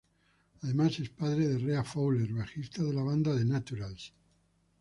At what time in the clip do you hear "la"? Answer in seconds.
2.91-3.03